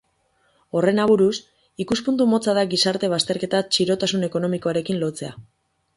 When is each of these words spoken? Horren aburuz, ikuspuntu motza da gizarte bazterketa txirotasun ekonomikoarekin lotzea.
Horren 0.77 1.01
aburuz, 1.03 1.33
ikuspuntu 1.85 2.27
motza 2.33 2.57
da 2.59 2.65
gizarte 2.73 3.13
bazterketa 3.15 3.61
txirotasun 3.77 4.29
ekonomikoarekin 4.33 5.03
lotzea. 5.05 5.35